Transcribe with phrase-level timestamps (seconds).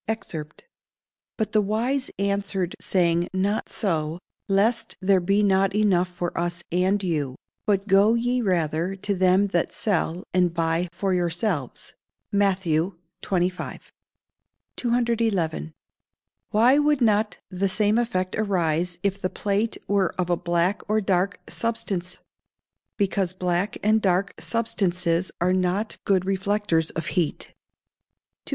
[0.07, 0.33] [Verse:
[1.37, 4.17] "But the wise answered saying, Not so;
[4.49, 7.35] lest there be not enough for us and you:
[7.67, 11.93] but go ye rather to them that sell, and buy for yourselves."
[12.31, 12.77] MATT.
[13.21, 13.91] XXV.]
[14.75, 15.71] 211.
[16.49, 20.99] Why would not the same effect arise if the plate were of a black or
[20.99, 22.17] dark substance?
[22.97, 27.53] Because black and dark substances are not good reflectors of heat.
[28.45, 28.49] 212.